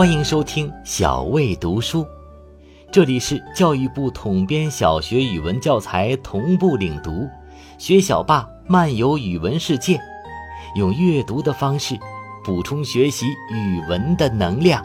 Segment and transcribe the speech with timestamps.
[0.00, 2.06] 欢迎收听小魏读书，
[2.90, 7.28] 这里是教育部统编小学语文教材同步领读，
[7.76, 10.00] 学小霸漫游语文世界，
[10.74, 11.98] 用阅读的方式
[12.42, 14.82] 补充学习语文的能量。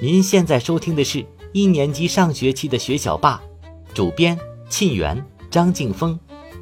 [0.00, 3.42] 您现在收听的是一年级上学期的学小霸，
[3.92, 4.38] 主编
[4.68, 5.20] 沁园、
[5.50, 6.16] 张静峰，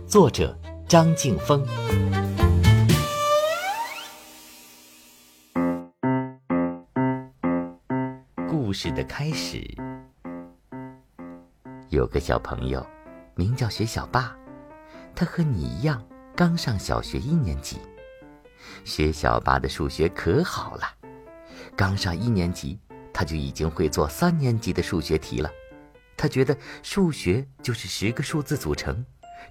[0.06, 0.57] 作者。
[0.88, 1.62] 张静峰。
[8.48, 9.62] 故事的开始，
[11.90, 12.86] 有个小朋友，
[13.34, 14.34] 名叫学小霸，
[15.14, 16.02] 他和你一样，
[16.34, 17.76] 刚上小学一年级。
[18.82, 20.84] 学小霸的数学可好了，
[21.76, 22.80] 刚上一年级，
[23.12, 25.50] 他就已经会做三年级的数学题了。
[26.16, 29.04] 他觉得数学就是十个数字组成。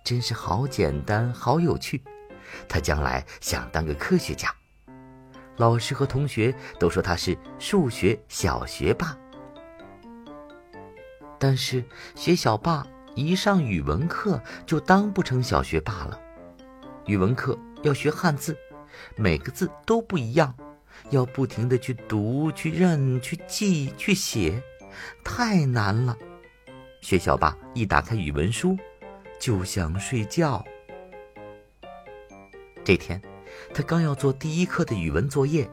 [0.04, 2.02] 真是好简单，好有趣。
[2.68, 4.54] 他将来想当个科学家。
[5.58, 9.18] 老师和同学都说他是数学小学霸。
[11.40, 11.84] 但是
[12.16, 12.86] 学小霸
[13.16, 16.20] 一上语文课就当不成小学霸了。
[17.06, 18.56] 语文课要学汉字，
[19.16, 20.56] 每个字都不一样，
[21.10, 24.62] 要不停的去读、去认、去记、去写，
[25.24, 26.18] 太难了。
[27.02, 28.78] 学小霸一打开语文书。
[29.40, 30.64] 就想睡觉。
[32.84, 33.22] 这天，
[33.74, 35.70] 他刚要做第一课的语文作业，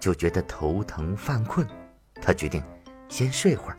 [0.00, 1.66] 就觉得头疼犯困。
[2.22, 2.62] 他决定
[3.08, 3.78] 先睡会儿，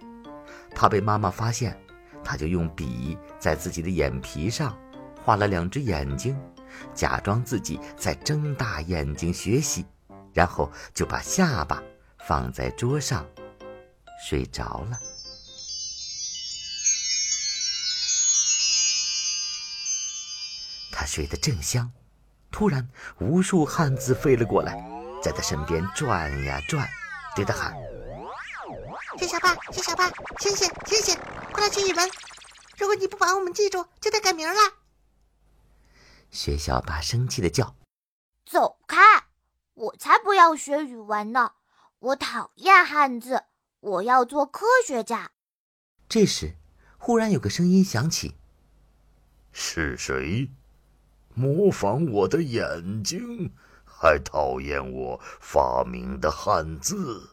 [0.75, 1.75] 怕被妈妈发现，
[2.23, 4.77] 他就用笔在自己的眼皮上
[5.23, 6.37] 画了两只眼睛，
[6.93, 9.83] 假装自己在睁大眼睛学习，
[10.31, 11.81] 然后就把下巴
[12.19, 13.25] 放在桌上，
[14.27, 14.99] 睡着了。
[21.05, 21.91] 他睡得正香，
[22.49, 22.89] 突然
[23.19, 24.73] 无数汉字飞了过来，
[25.21, 26.89] 在他身边转呀转，
[27.35, 27.75] 对他喊
[29.19, 31.15] ：“谢小霸，薛小霸，醒醒，醒醒，
[31.53, 32.09] 快来学语文！
[32.79, 34.55] 如果你不把我们记住，就得改名了。”
[36.31, 37.75] 薛小爸生气的叫
[38.43, 38.97] ：“走开！
[39.75, 41.51] 我才不要学语文呢！
[41.99, 43.43] 我讨厌汉字，
[43.79, 45.29] 我要做科学家。”
[46.09, 46.55] 这时，
[46.97, 48.37] 忽然有个声音响起
[49.53, 50.49] ：“是谁？”
[51.37, 53.51] 模仿我的眼睛，
[53.83, 57.29] 还讨厌我发明的汉字。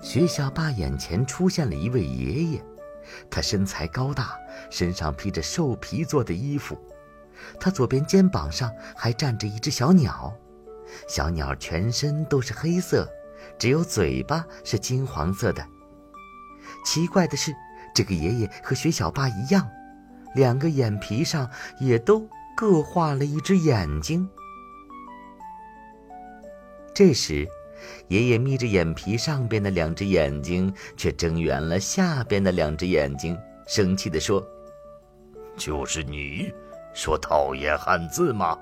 [0.00, 2.64] 学小霸眼前出现了一位爷爷，
[3.28, 4.38] 他身材高大，
[4.70, 6.78] 身上披着兽皮做的衣服，
[7.58, 10.32] 他左边肩膀上还站着一只小鸟，
[11.08, 13.10] 小鸟全身都是黑色，
[13.58, 15.66] 只有嘴巴是金黄色的。
[16.84, 17.52] 奇怪的是，
[17.92, 19.68] 这个爷爷和学小霸一样。
[20.38, 21.50] 两个眼皮上
[21.80, 22.26] 也都
[22.56, 24.28] 各画了一只眼睛。
[26.94, 27.46] 这时，
[28.06, 34.40] 爷爷眯着眼皮上边的两只眼睛，却睁圆了下边的两只眼睛，生气地说
[35.58, 36.52] ：“就是你，
[36.94, 38.56] 说讨厌汉字吗？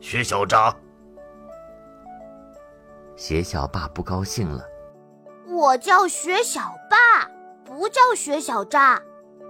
[0.00, 0.74] 薛小渣。”
[3.16, 4.64] 薛小霸不高兴了
[5.48, 7.30] ：“我叫薛小霸，
[7.64, 9.00] 不叫薛小渣。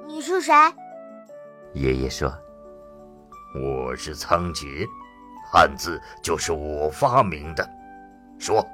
[0.07, 0.53] 你是谁？”
[1.75, 2.33] 爷爷说
[3.61, 4.87] ：“我是仓颉，
[5.51, 7.69] 汉字就是我发明的。
[8.39, 8.65] 说，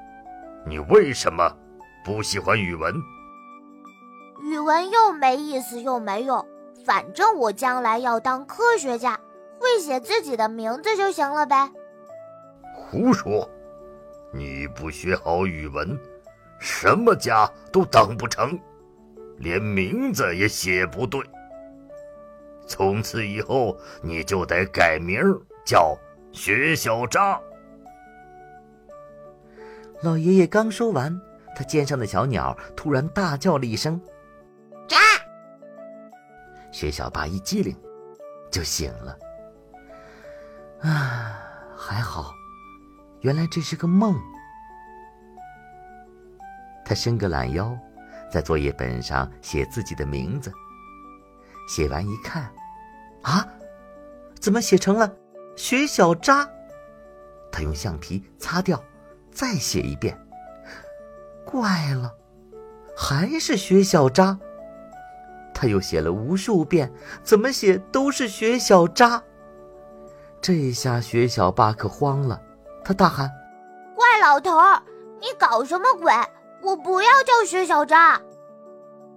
[0.67, 1.51] 你为什么
[2.05, 2.95] 不喜欢语文？
[4.43, 6.47] 语文又没意思又没用，
[6.85, 9.19] 反正我将来要当科学家，
[9.59, 11.71] 会写自己的名字就行了呗。”
[12.77, 13.49] 胡说！
[14.33, 15.99] 你不学好语文，
[16.59, 18.61] 什么家都当不成，
[19.39, 21.19] 连名字也写不对。
[22.71, 25.21] 从此以后，你就得改名
[25.67, 25.99] 叫
[26.31, 27.39] 薛小渣。
[30.03, 31.21] 老爷爷刚说完，
[31.57, 34.01] 他肩上的小鸟突然大叫了一声
[34.89, 34.97] ：“喳！”
[36.71, 37.77] 薛小八一激灵，
[38.53, 39.19] 就醒了。
[40.83, 41.43] 啊，
[41.77, 42.33] 还好，
[43.23, 44.15] 原来这是个梦。
[46.85, 47.77] 他伸个懒腰，
[48.31, 50.53] 在作业本上写自己的名字。
[51.69, 52.49] 写完一看。
[53.23, 53.47] 啊，
[54.41, 55.13] 怎么写成了
[55.57, 56.49] “学小渣”？
[57.53, 58.83] 他用橡皮擦掉，
[59.33, 60.19] 再写一遍。
[61.45, 62.15] 怪了，
[62.97, 64.39] 还是“学小渣”。
[65.53, 66.91] 他又写了无数遍，
[67.23, 69.23] 怎么写都是“学小渣”。
[70.41, 72.41] 这下学小八可慌了，
[72.83, 73.31] 他大喊
[73.95, 74.83] ：“怪老头儿，
[75.21, 76.13] 你搞什么鬼？
[76.63, 78.21] 我不要叫学小渣！”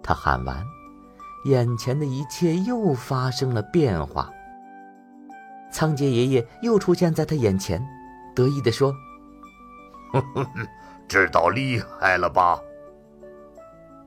[0.04, 0.73] 他喊完。
[1.45, 4.30] 眼前的一切又发生了变化。
[5.72, 7.84] 仓颉爷爷又出现在他眼前，
[8.36, 8.94] 得意地说
[11.07, 12.60] ：“知道厉害了吧？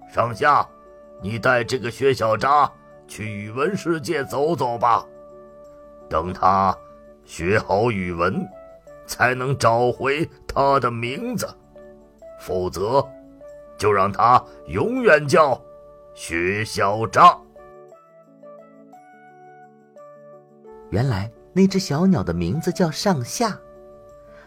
[0.08, 0.66] 上下，
[1.20, 2.70] 你带这个薛小渣
[3.08, 5.04] 去语文世界走走吧。
[6.08, 6.76] 等他
[7.24, 8.46] 学好语文，
[9.06, 11.48] 才能找回他的名字；
[12.40, 13.04] 否则，
[13.76, 15.60] 就让他永远叫
[16.16, 17.38] 薛小渣。”
[20.90, 21.30] 原来。
[21.58, 23.58] 那只小鸟的名字叫上下，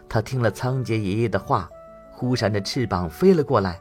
[0.08, 1.68] 它听了仓颉爷爷的话，
[2.12, 3.80] 忽扇着翅膀飞了过来。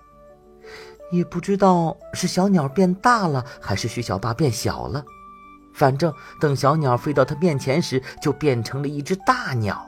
[1.12, 5.06] 也不知道是小鸟变大了，还是薛小八变小了。
[5.76, 6.12] 反正
[6.42, 9.88] 等小鸟飞到他面前时，就变成了一只大鸟。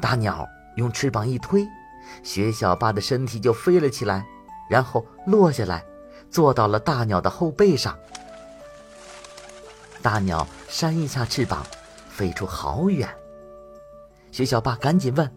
[0.00, 1.68] 大鸟用翅膀一推，
[2.22, 4.24] 薛小八的身体就飞了起来，
[4.70, 5.84] 然后落下来，
[6.30, 7.98] 坐到了大鸟的后背上。
[10.02, 11.66] 大鸟扇一下翅膀。
[12.10, 13.08] 飞出好远，
[14.30, 15.32] 薛小霸赶紧问：“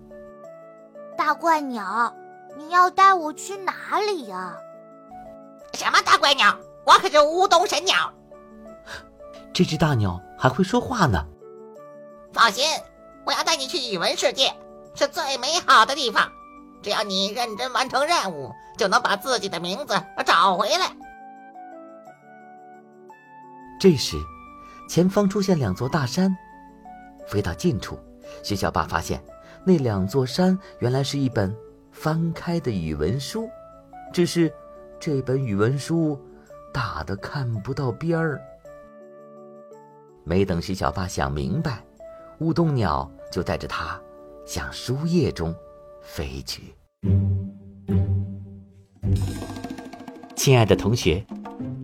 [1.18, 2.14] 大怪鸟，
[2.58, 4.58] 你要带我去哪里呀
[5.72, 6.60] ？”“什么大怪鸟？
[6.84, 8.12] 我可是乌冬神鸟。”
[9.54, 11.26] 这只大鸟还会说话呢。
[12.34, 12.66] 放心，
[13.26, 14.54] 我要带你去语文世界，
[14.94, 16.30] 是最美好的地方。
[16.82, 19.94] 只要你认真完成任务，就能把自己的名字
[20.26, 20.92] 找回来。
[23.80, 24.18] 这时，
[24.88, 26.36] 前方出现两座大山。
[27.28, 27.98] 飞到近处，
[28.44, 29.24] 徐小霸发现
[29.66, 31.56] 那两座山原来是一本
[31.92, 33.50] 翻开的语文书，
[34.12, 34.54] 只是
[35.00, 36.20] 这本语文书
[36.74, 38.42] 大的看不到边儿。
[40.26, 41.84] 没等徐小霸想明白，
[42.40, 44.00] 乌冬鸟就带着他
[44.46, 45.54] 向书页中
[46.02, 46.74] 飞去。
[50.44, 51.26] 亲爱的同学，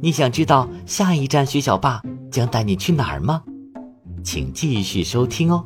[0.01, 3.41] 你想知道下一站学小霸将带你去哪儿吗？
[4.21, 5.65] 请继续收听哦。